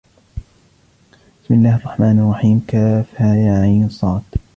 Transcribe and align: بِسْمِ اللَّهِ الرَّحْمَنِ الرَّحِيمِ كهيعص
بِسْمِ 1.43 1.53
اللَّهِ 1.55 1.75
الرَّحْمَنِ 1.75 2.19
الرَّحِيمِ 2.19 2.65
كهيعص 2.67 4.05